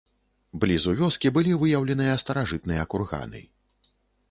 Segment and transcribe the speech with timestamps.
[0.61, 3.45] Блізу вёскі былі выяўленыя старажытныя курганы.